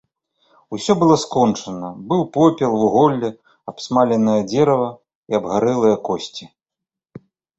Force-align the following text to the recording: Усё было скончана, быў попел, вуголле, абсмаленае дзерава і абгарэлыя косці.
Усё 0.75 0.91
было 1.01 1.15
скончана, 1.23 1.89
быў 2.13 2.21
попел, 2.37 2.71
вуголле, 2.83 3.29
абсмаленае 3.73 4.39
дзерава 4.53 4.89
і 5.31 5.39
абгарэлыя 5.41 5.95
косці. 6.09 6.45